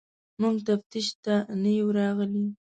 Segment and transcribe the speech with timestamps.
[0.41, 2.45] موږ تفتیش ته نه یو راغلي.